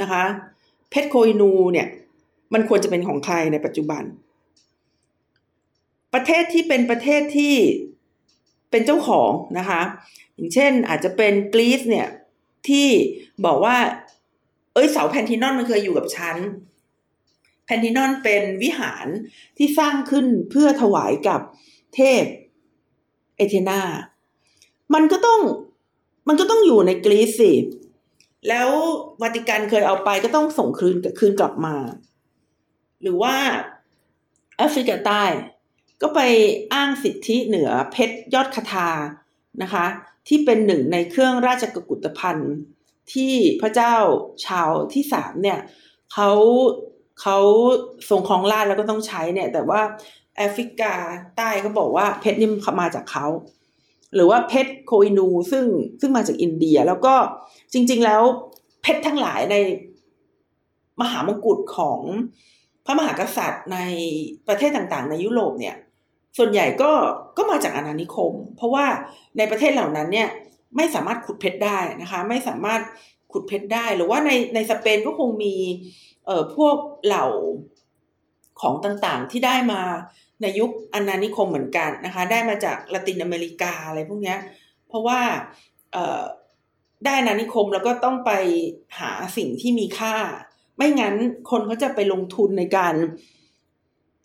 [0.00, 0.24] นะคะ
[0.90, 1.88] เพชรโคยนูเนี่ย
[2.54, 4.02] มันควรจะเป็นของใครในปัจจุบัน
[6.14, 7.54] ประเทศที่เป็นประเทศที่
[8.70, 9.82] เป็นเจ้าของนะคะ
[10.34, 12.08] อย่างเช่นอาจจะเป็นกรีซเนี่ย
[12.68, 12.88] ที่
[13.44, 13.76] บอกว่า
[14.74, 16.36] เอ้ยเสาแพนทินอนมันเคยอยู่กับฉัน
[17.64, 19.06] แพนทินอนเป็นวิหาร
[19.56, 21.40] ที่สร้างขึ้นเพื่อถวายกับ
[21.94, 22.24] เทพ
[23.36, 23.80] เอเธนา
[24.94, 25.40] มันก็ต้อง
[26.28, 27.52] มันก็ต้องอยู่ในกรีซสิ
[28.48, 28.68] แล้ว
[29.22, 31.74] วัติกันเคยเอาไปก็ต้องส่งคืนคืนกลับมา
[33.06, 33.36] หรือว่า
[34.56, 35.22] แอฟริกาใต้
[36.02, 36.20] ก็ไป
[36.72, 38.88] อ้างสิทธิเหนือเพชรยอดคาทา
[39.62, 39.86] นะคะ
[40.28, 42.52] ที่เป็นหนึ่งในเครื่องราชกกุฏภัณฑ์
[43.12, 43.94] ที่พระเจ้า
[44.46, 45.58] ชาวที่สามเนี่ย
[46.12, 46.30] เขา
[47.20, 47.38] เขา
[48.08, 49.80] ทรงครองราชแล้วก็ต้องใช้เนี่ย แต่ว่า
[50.36, 50.94] แอฟริกา
[51.36, 52.48] ใต้เขาบอกว่าเพชรนี่
[52.80, 53.26] มาจากเขา
[54.14, 55.66] หรือว่าเพชรโคอินูซึ่ง
[56.00, 57.14] ซึ่งมาจากอินเดีย แล้วก็
[57.72, 58.22] จริง ๆ แล้ว
[58.82, 59.56] เพชรทั้งหลายใน
[61.00, 62.00] มหามงกุฎของ
[62.86, 63.78] พระมหากษัตริย์ใน
[64.48, 65.76] ประเทศต่างๆ ในยุโรปเนี่ย
[66.38, 66.90] ส่วนใหญ่ก็
[67.36, 68.86] ก็มาจากอาณานิคม เพราะว่า
[69.38, 70.28] ในประเทศเหล่านั้นเนี่ย
[70.76, 72.80] ไม่สามารถขุดเพชรได้นะคะ ไม่สามารถ
[73.32, 75.54] ขุดเพชรได้ หรือว่าในในสเปนก็คงมี
[76.26, 77.26] เอ่อพวกเหล่า
[78.60, 79.82] ของต่างๆที่ได้มา
[80.42, 84.36] ในยุคอาณานิคมเหมือนกันนะคะ ได้มาจากละตินอเมริกาอะไรพวกนี้
[84.88, 85.20] เพราะว่า
[85.92, 86.22] เอ่อ
[87.04, 88.32] ได้อาณานิคมแล้วก็ต้องไป
[88.98, 90.14] หาสิ่งที่มีค่า
[90.76, 91.14] ไม่งั้น
[91.50, 92.94] คนเขาจะไปลงทุนในการ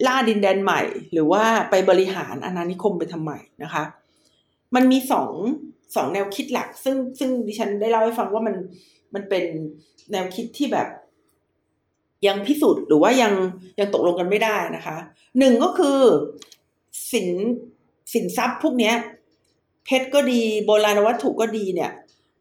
[0.07, 0.81] ล่าดินแดนใหม่
[1.13, 3.31] หรือว่าไปบริหารอาณานิคมไปทำไม
[3.63, 3.83] นะคะ
[4.75, 5.33] มันมีสอง
[5.95, 8.55] สองแนวคิดหลัก ซึ่งซึ่งดิฉันได้เล่าให้ฟังว่ามัน
[9.13, 9.45] มันเป็น
[10.11, 10.87] แนวคิดที่แบบ
[12.27, 13.33] ยังพิสูจน์หรือว่ายัง
[13.79, 14.97] ยังตกลงกันไม่ได้นะคะ
[15.39, 15.99] หนึ่งก็คือ
[17.11, 17.29] สิน
[18.13, 18.93] สินทรัพย์พวกนี้
[19.85, 21.91] เพชรก็ดีโบราณวัตถุก็ดีเนี่ย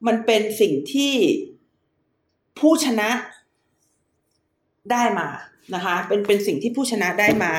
[0.06, 1.12] มันเป็นสิ่งที่
[2.58, 3.08] ผู้ชนะ
[4.92, 5.28] ได้มา
[5.74, 7.52] นะคะ เป็นเป็นสิ่งที่ผู้ชนะได้มา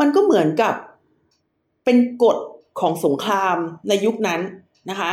[0.00, 0.74] มันก็เหมือนกับ
[1.84, 2.38] เป็นกฎ
[2.80, 3.56] ของสงคราม
[3.88, 4.40] ในยุคนั้น
[4.90, 5.12] นะคะ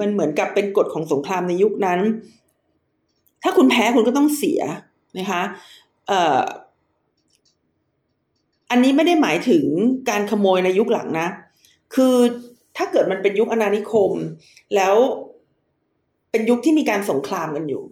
[0.00, 2.00] มันเหมือนกับเป็นกฎของสงครามในยุคนั้น
[3.42, 4.60] ถ้าคุณแพ้คุณก็ต้องเสีย
[5.18, 5.42] นะคะ
[6.08, 6.40] เอ่อ
[8.70, 9.64] อันนี้ไม่ได้หมายถึง
[10.10, 11.28] การขโมยในยุคหลังนะ
[11.94, 12.14] คือ
[12.76, 14.12] ถ้าเกิดมันเป็นยุคอนานิคม
[14.74, 14.94] แล้ว
[16.30, 17.82] เป็นยุคที่มีการสงครามกันอยู่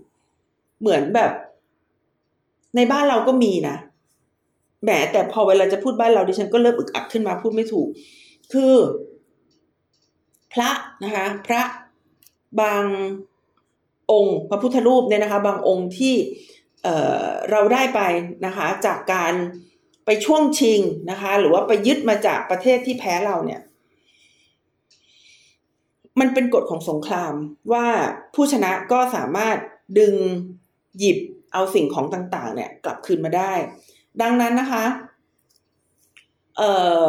[0.81, 1.33] เหมือนแบบ
[2.77, 3.77] ในบ้านเราก็มีนะ
[4.83, 7.89] แหมแต่พอเวลาจะพูดบ้านเราดิฉันก็เริ่มอึกอักขึ้นมาพูดไม่ถูก
[8.53, 8.75] คือ
[10.53, 10.71] พระ
[11.05, 11.63] นะคะ พระ
[12.61, 12.85] บาง
[14.13, 16.15] องค์ พระพุทธรูปเนี่ยนะคะ บางองค์ที่
[16.83, 18.01] เเราได้ไป
[18.47, 19.33] นะคะ จากการ
[20.07, 20.81] ไปช่วงชิง
[21.11, 23.61] นะคะ หรือว่าไปยึดมาจากประเทศที่แพ้เราเนี่ย
[26.21, 27.35] มันเป็นกฎของสงคราม
[27.73, 27.87] ว่า
[28.35, 29.57] ผู้ชนะก็สามารถ
[29.99, 30.15] ดึง
[30.99, 31.19] หยิบ
[31.53, 33.53] เอาสิ่งของต่างๆ เนี่ย กลับคืนมาได้
[34.23, 34.85] ดังนั้นนะคะ
[36.57, 36.71] เอ่
[37.05, 37.07] อ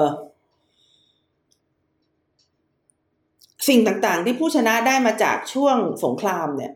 [3.67, 6.73] สิ่งต่างๆ ที่ผู้ชนะได้มาจากช่วงสงครามเนี่ย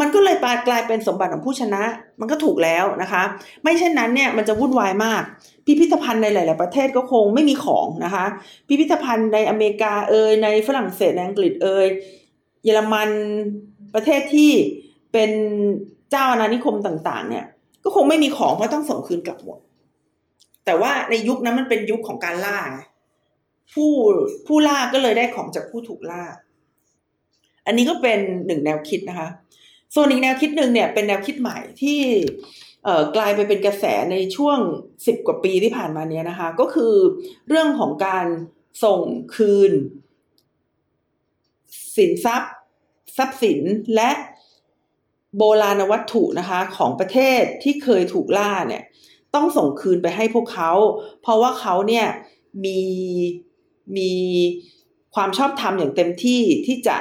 [0.00, 0.36] มันก็เลย
[0.68, 1.82] กลายเป็นสมบัติของผู้ชนะ
[2.20, 3.22] มันก็ถูกแล้วนะคะ
[3.62, 5.22] ไม่เช่นนั้นเนี่ยมันจะวุ่นวายมาก
[5.66, 8.24] พิพิธภัณฑ์ในหลาย ๆ ประเทศก็คงไม่มีของนะคะ
[8.68, 11.86] พิพิธภัณฑ์ในอเมริกาเอยในฝรั่งเศสในอังกฤษเอย
[12.64, 13.10] เยอรมัน
[13.94, 14.52] ประเทศที่
[15.12, 15.30] เป็น
[16.10, 17.44] เจ้าอาณานิคมต่าง ๆ เนี่ย
[17.84, 19.58] ก็คงไม่มีของเพราะต้องส่งคืนกลับหมด
[20.64, 22.58] แต่ว่าในยุคนั้นมันเป็นยุคของการล่า
[23.72, 23.92] ผู้
[24.46, 26.24] ผู้ล่าก็เลยได้ของจากผู้ถูกล่า
[27.66, 29.28] อันนี้ก็เป็นหนึ่งแนวคิดนะคะ
[29.94, 32.00] ส่วนอีกแนวคิดหนึ่งเนี่ยเป็นแนวคิดใหม่ที่
[33.16, 34.58] กลายไปเป็นกระแสในช่วง
[35.06, 36.94] สิบกว่าปีที่ผ่านมาเนี้ยนะคะ ก็คือ
[37.48, 38.26] เรื่องของการ
[38.84, 39.00] ส่ง
[39.36, 39.72] คืน
[41.96, 42.54] สินทรัพย์
[43.16, 43.60] ทรัพย์สิน
[43.94, 44.10] และ
[45.36, 48.82] โบราณวัตถุนะคะของประเทศที่เคยถูกล่าเนี่ย
[49.34, 50.72] ต้องส่งคืนไปให้พวกเขา
[51.22, 52.06] เพราะว่าเขาเนี่ย
[52.64, 52.80] มี
[53.96, 54.12] มี
[55.14, 56.96] ความชอบธรรมอย่างเต็มที่ที่จะ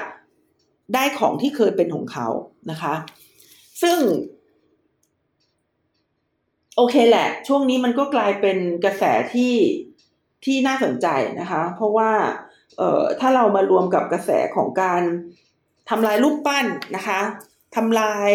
[0.93, 2.27] ได้ของที่เคยเป็นของเขา
[2.71, 2.93] นะคะ
[3.81, 3.99] ซึ่ง
[6.75, 9.55] โอเคแหละ ช่วงนี้มันก็กลายเป็นกระแสที่
[10.45, 11.07] ที่น่าสนใจ
[11.39, 12.11] นะคะ เพราะว่า
[12.77, 15.01] เอ่อถ้าเรามารวมกับกระแสของการ
[15.89, 17.19] ทำลายรูปปั้นนะคะ
[17.75, 18.31] ทำลาย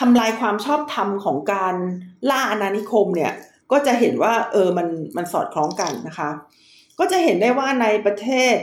[0.00, 1.74] ทำลายความชอบธรรมของการ
[2.30, 3.32] ล่าอาณานิคมเนี่ย
[3.72, 6.30] ก็จะเห็นว่าเออมันมันสอดคล้องกันนะคะ
[6.98, 8.54] ก็จะเห็นได้ว่าในประเทศ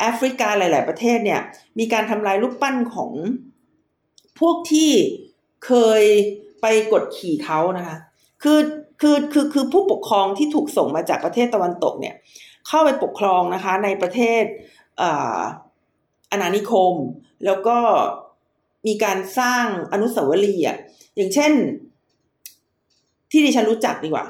[0.00, 1.40] แอฟริกาหลาย ๆ ประเทศเนี่ย
[1.78, 3.10] มีการทำลายรูปปั้นของ
[4.40, 4.92] พวกที่
[5.66, 6.02] เคย
[6.62, 7.96] ไปกดขี่เขานะคะ
[8.42, 8.60] คือ
[9.00, 12.14] คือคือคือผู้ปกครองที่ถูกส่งมาจากประเทศตะวันตกเนี่ย
[12.68, 14.42] เข้าไปปกครองนะคะ ในประเทศ
[15.00, 15.40] อา
[16.40, 16.94] ณานิคม
[17.44, 17.78] แล้วก็
[18.86, 20.64] มีการสร้างอนุสาวรีย์
[21.16, 21.52] อย่างเช่น
[23.30, 24.24] ที่ดิฉันรู้จักดีกว่า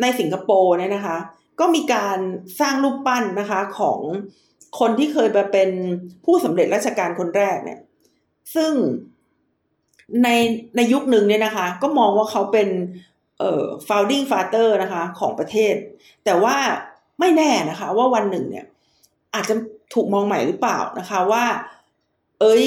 [0.00, 1.18] ในสิงคโปร์เนี่ยนะคะ
[1.60, 2.18] ก็มีการ
[2.60, 3.98] สร้างรูปปั้นนะคะของ
[4.78, 5.70] คนที่เคยมาเป็น
[6.24, 7.78] ผู้สำเร็จราชการคนแรกเนี่ย
[8.54, 8.72] ซึ่ง
[10.24, 10.28] ใน
[10.76, 12.68] ในยุคหนึ่งเนี่ยนะคะ ก็มองว่าเขาเป็น
[13.38, 15.74] เอ่อ founding father นะคะ ของประเทศ
[16.24, 16.56] แต่ว่า
[17.20, 18.66] ไม่แน่นะคะ ว่าวันหนึ่งเนี่ย
[19.34, 19.54] อาจจะ
[19.94, 21.44] ถูกมองใหม่หรือเปล่านะคะว่า
[22.40, 22.66] เอ้ย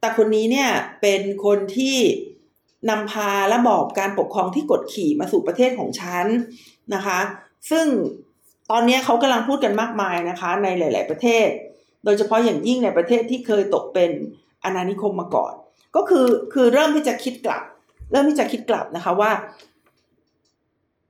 [0.00, 1.96] แต่คนนี้เนี่ยเป็นคนที่
[2.90, 6.26] นำพาระบอบการปกครองที่กดขี่มาสู่ประเทศของฉัน
[6.94, 7.18] นะคะ
[7.70, 7.86] ซึ่ง
[8.70, 11.46] ตอนนี้เขากำลังพูดกันมากมายนะคะ ในหลาย ๆ ประเทศ
[12.04, 14.10] โดยเฉพาะอย่างยิ่งในประเทศที่เคยตกเป็น
[14.64, 15.52] อาณานิคมมาก่อน
[15.96, 17.62] ก็คือคือเริ่มที่จะคิดกลับ
[18.10, 19.32] เริ่มที่จะคิดกลับนะคะว่า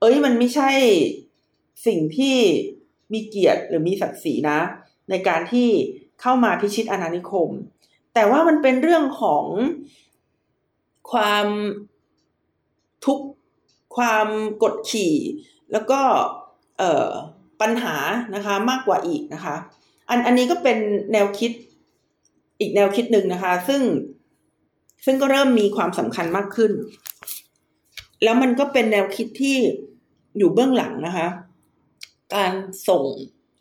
[0.01, 0.71] เอ้ยมันไม่ใช่
[1.87, 2.37] สิ่งที่
[3.13, 4.59] มีเกียรติหรือมีศักดิ์ศรีนะ
[5.11, 5.69] ในการที่
[6.21, 7.51] เข้ามาพิชิตอาณานิคม
[8.15, 9.45] แต่ว่ามันเป็นเรื่องของ
[11.13, 11.47] ความ
[13.05, 13.27] ทุกข์
[13.97, 14.27] ความ
[14.63, 15.15] กดขี่
[15.73, 16.01] แล้วก็
[17.61, 17.97] ปัญหา
[18.35, 19.57] นะคะมากกว่าอีกนะคะ
[20.09, 20.79] อันอันนี้ก็เป็น
[21.13, 21.53] แนวคิด
[22.61, 23.83] อีกแนวคิดหนึ่งนะคะ ซึ่ง
[25.05, 26.73] ซึ่งก็เริ่มมีความสำคัญมากขึ้น
[28.23, 29.57] แล้วมันก็เป็นแนวคิดที่
[30.39, 31.29] อยู่เบื้องหลังนะคะ
[32.35, 32.53] การ
[32.89, 33.03] ส่ง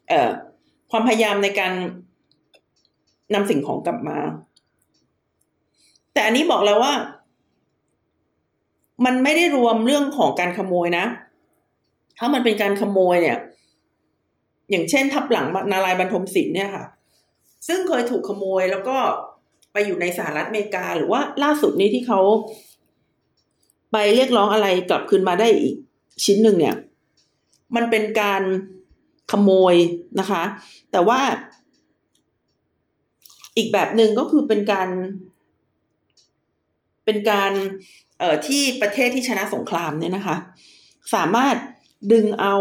[0.07, 0.13] เอ
[0.95, 1.73] ความพยายามในการ
[3.33, 4.17] นำสิ่งของกลับมา
[6.13, 6.93] แต่อันนี้บอกแล้วว่า
[9.05, 11.05] มันไม่ได้รวมเรื่องของการขโมยนะ
[12.17, 13.37] ถ้ามันเป็นการขโมยเนี่ย
[14.69, 16.85] อย่างเช่น ทับหลังนารายบรรทมศิลป์เนี่ยค่ะ
[17.67, 18.97] ซึ่งเคยถูกขโมยแล้วก็
[19.73, 22.19] ไปอยู่ในสหรัฐอเมริกา หรือว่าล่าสุดนี้ที่เขา
[23.91, 25.75] ไปเรียกร้องอะไรกลับคืนมาได้อีก
[26.23, 26.75] ชิ้นหนึ่งเนี่ย
[27.75, 28.41] มันเป็นการ
[29.31, 29.75] ขโมย
[30.19, 30.43] นะคะ
[30.91, 31.19] แต่ว่า
[33.57, 34.89] อีกแบบหนึ่งก็คือเป็นการ
[37.05, 37.51] เป็นการ
[38.19, 40.35] เอ่อที่ประเทศที่ชนะสงครามเนี่ยนะคะ
[41.13, 41.55] สามารถ
[42.11, 42.55] ดึงเอา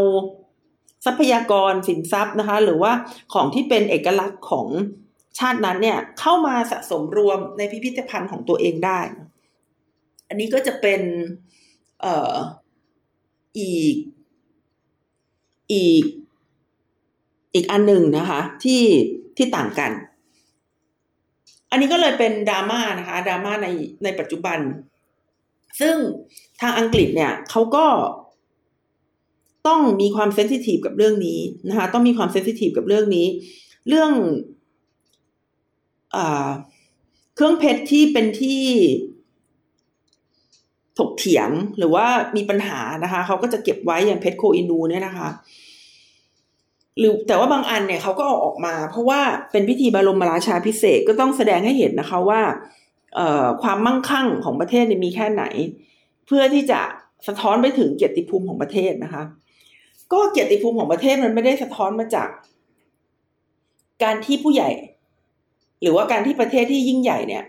[1.04, 2.92] ทรัพยากรสินทรัพย์นะคะ หรือว่า
[3.32, 4.68] ของที่เป็นเอกลักษณ์ของ
[5.38, 9.00] ชาตินั้นเนี่ย เข้ามาสะสมรวมในพิพิธภัณฑ์ของตัวเองได้
[10.28, 11.00] อันนี้ก็จะเป็น
[12.00, 12.34] เอ่อ
[13.58, 13.94] อีก
[15.72, 16.04] อีก
[17.54, 18.82] อีกอันหนึ่งนะคะ ที่
[19.36, 19.92] ที่ต่างกัน
[21.70, 23.68] อันนี้ก็เลยเป็นดราม่านะคะดราม่าใน
[24.04, 24.58] ในปัจจุบัน
[25.80, 25.96] ซึ่ง
[26.60, 27.86] ทางอังกฤษเนี่ยเขาก็
[29.66, 33.26] ต้องมีความเซนซิทีฟกับเรื่องนี้นะคะต้องมีความเซนซิทีฟกับเรื่องนี้
[33.88, 34.12] เรื่อง
[36.14, 36.18] อ
[37.34, 38.62] เครื่องเพชรที่เป็นที่
[40.98, 45.28] ถกเถียงหรือว่ามีปัญหานะคะเขาก็จะเก็บไว้อย่างเพชรโคอินูเนี่ยนะคะ
[46.98, 49.20] หรือแต่ว่าบางอันเนี่ยเขาก็เอาออกมา เพราะว่า
[49.52, 52.40] เป็นพิธีบรมราชาพิเศษก็ต้องแสดงให้เห็นนะคะว่า
[53.62, 55.44] ความมั่งคั่งของประเทศมีแค่ไหน
[56.26, 56.80] เพื่อที่จะ
[57.26, 59.22] สะท้อนไปถึงเกียรติภูมิของประเทศนะคะ
[60.12, 62.28] ก็เกียรติภูมิของประเทศมันไม่ได้สะท้อนมาจาก
[64.02, 64.70] การที่ผู้ใหญ่
[65.82, 67.44] หรือว่าการที่ประเทศที่ยิ่งใหญ่เนี่ย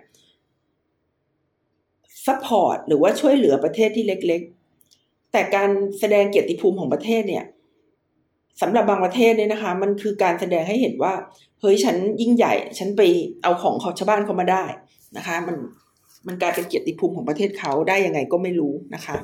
[2.26, 4.42] support หรือว่าช่วยเหลือประเทศที่เล็ก
[4.88, 7.46] ๆ แต่การแสดงเกียรติภูมิของประเทศเนี่ย
[8.62, 11.14] สำหรับบางประเทศเนี่ยนะคะ มันคือการแสดงให้เห็นว่า
[11.62, 13.02] เฮ้ยฉันยิ่งใหญ่ ฉันไป
[13.44, 14.64] เอาของเขาชาวบ้านเขามาได้
[15.18, 15.58] นะคะ มัน
[16.28, 19.16] มันกลายเป็นเกียรติภูมิของประเทศเขาได้ยังไงก็ไม่รู้นะคะ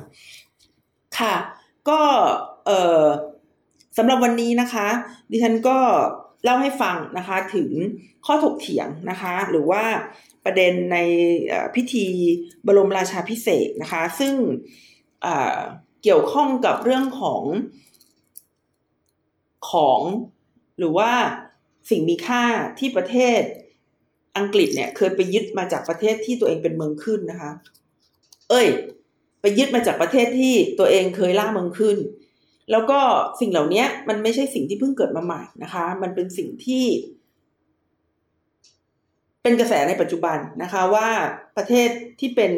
[1.18, 1.34] ค่ะ
[1.88, 2.00] ก็
[2.66, 2.70] เอ
[3.02, 3.04] อ
[3.98, 4.86] สำหรับวันนี้นะคะ
[5.30, 5.78] ดิฉันก็
[6.44, 7.70] เล่าให้ฟังนะคะถึง
[8.26, 9.82] ข้อถกเถียงนะคะ หรือว่า
[10.44, 10.98] ประเด็นใน
[11.74, 12.06] พิธี
[12.66, 14.34] บรมราชาพิเศษนะคะ ซึ่ง
[16.02, 17.42] เกี่ยวข้องกับเรื่องของ
[19.70, 20.00] ของ
[20.78, 21.10] หรือว่า
[21.90, 22.44] สิ่งมีค่า
[22.78, 23.40] ที่ประเทศ
[24.36, 27.52] อังกฤษเนี่ยเคยไปยึดมาจากประเทศที่ตัวเองเป็นเมืองขึ้นนะคะ
[28.50, 28.66] เอ้ย
[29.40, 31.98] ไปยึดมาจากประเทศที่ตัวเองเคยล่าเมืองขึ้น
[32.70, 33.00] แล้วก็
[33.40, 36.84] สิ่งเหล่านี้มันไม่ใช่สิ่งที่เพิ่งเกิดมาใหม่นะคะ มันเป็นสิ่งที่
[39.42, 41.08] เป็นกระแสในปัจจุบันนะคะ ว่า
[41.56, 41.88] ประเทศ
[42.20, 42.52] ที่เป็น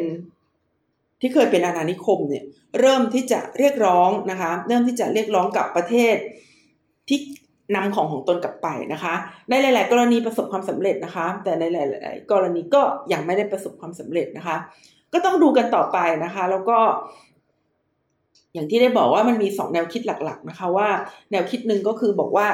[1.21, 2.43] ที่เคยเป็นอาณานิคมเนี่ย
[2.79, 6.15] เริ่มที่จะเรียกร้องนะคะ เริ่มที่จะเรียกร้องกับประเทศ
[7.07, 7.19] ที่
[7.75, 9.13] นำของของตนกลับไปนะคะ
[9.49, 14.57] ในหลาย ๆ กรณีประสบความสำเร็จนะคะ แต่ในหลาย ๆ กรณีก็ยังไม่ได้ประสบความสำเร็จนะคะ
[15.13, 16.77] ก็ต้องดูกันต่อไปนะคะ แล้วก็
[18.53, 20.89] อย่างที่ได้บอกว่ามันมีสองแนวคิดหลัก ๆ นะคะ ว่า
[21.31, 22.47] แนวคิดหนึ่งก็คือบอกว่า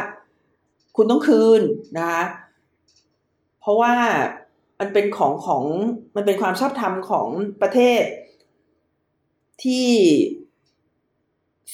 [0.96, 1.62] คุณต้องคืน
[1.98, 2.24] นะคะ
[3.60, 3.94] เพราะว่า
[4.80, 5.64] มันเป็นของของ
[6.16, 7.28] มันเป็นความชอบธรรมของ
[7.62, 8.04] ประเทศ
[9.64, 9.88] ที่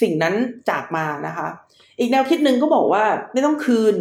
[0.01, 0.35] สิ่งนั้น
[0.69, 1.47] จากมานะคะ
[1.99, 3.95] อีกแนวคิดหนึ่งก็บอกว่าไม่ต้องคืน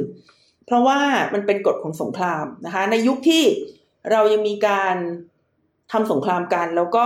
[0.67, 0.99] เพราะว่า
[1.35, 3.43] มันเป็นกฎของสงครามนะคะ ในยุคที่
[4.11, 4.97] เรายังมีการ
[5.93, 7.05] ทำสงครามกัน แล้วก็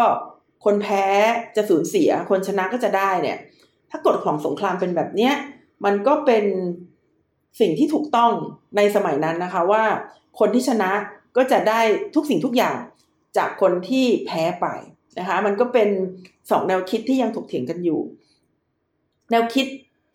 [0.65, 1.07] คนแพ้
[1.57, 3.39] จะสูญเสีย คนชนะก็จะได้เนี่ย
[3.91, 5.35] ถ้ากฎของสงครามเป็นแบบเนี้ย
[5.85, 6.45] มันก็เป็น
[7.61, 8.33] สิ่งที่ถูกต้อง
[8.77, 9.85] ในสมัยนั้นนะคะว่า
[10.39, 10.91] คนที่ชนะ
[11.37, 11.81] ก็จะได้
[12.15, 12.79] ทุกสิ่งทุกอย่าง
[13.37, 14.67] จากคนที่แพ้ไป
[15.19, 15.89] นะคะ มันก็เป็น
[16.51, 18.01] สองแนวคิดที่ยังถกเถียงกันอยู่
[19.31, 19.67] แนวคิด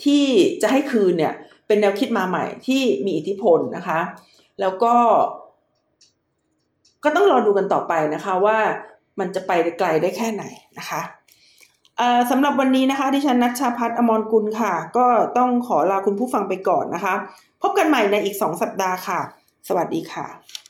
[0.03, 0.23] ที่
[0.61, 1.33] จะให้คืนเนี่ย
[1.67, 3.99] เป็นแนวคิดมาใหม่ที่มีอิทธิพลนะคะ
[4.59, 4.95] แล้วก็
[7.03, 8.57] ก็ต้องรอดูกันต่อไปนะคะว่า
[9.19, 10.43] มันจะไปไกลได้แค่ไหน
[10.77, 11.01] นะคะ
[12.31, 15.05] สำหรับวันนี้นะคะดิฉันนัชชาพัฒนอมรกุลค่ะ ก็
[15.37, 17.13] ต้องขอลาคุณผู้ฟังไปก่อนนะคะ
[17.61, 19.19] พบกันใหม่ในอีกสองสัปดาห์ค่ะ
[19.67, 20.62] สวัสดีค่ะ